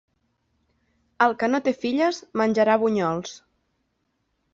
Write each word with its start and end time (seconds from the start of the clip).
El 1.25 1.35
que 1.43 1.49
no 1.55 1.59
té 1.67 1.73
filles, 1.83 2.21
menjarà 2.43 2.79
bunyols. 2.85 3.35